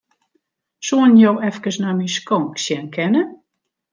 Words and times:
Soenen 0.87 1.19
jo 1.23 1.33
efkes 1.49 1.77
nei 1.81 1.93
myn 1.97 2.11
skonk 2.15 2.53
sjen 2.63 2.87
kinne? 2.95 3.21